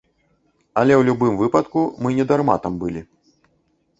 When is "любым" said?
1.09-1.33